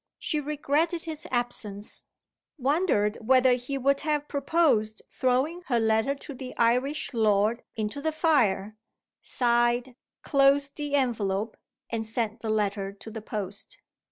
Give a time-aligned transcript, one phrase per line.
[0.17, 2.05] She regretted his absence
[2.57, 8.11] wondered whether he would have proposed throwing her letter to the Irish lord into the
[8.11, 8.77] fire
[9.21, 11.55] sighed, closed the envelope,
[11.91, 13.79] and sent the letter to the post.